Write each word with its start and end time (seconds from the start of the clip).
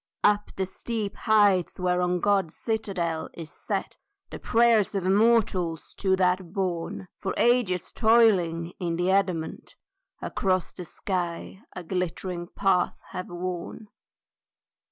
UP 0.23 0.51
the 0.55 0.65
steep 0.65 1.15
heights 1.15 1.79
whereon 1.79 2.19
God's 2.19 2.55
citadel 2.55 3.29
Is 3.35 3.51
set, 3.51 3.97
the 4.31 4.39
prayers 4.39 4.95
of 4.95 5.03
mortals 5.03 5.93
to 5.97 6.15
that 6.15 6.53
bourne, 6.53 7.07
For 7.19 7.35
ages 7.37 7.91
toiling, 7.93 8.73
in 8.79 8.95
the 8.95 9.11
adamant, 9.11 9.75
Across 10.19 10.73
the 10.73 10.85
sky 10.85 11.61
a 11.75 11.83
glittering 11.83 12.47
path 12.47 12.99
have 13.11 13.29
worn. 13.29 13.89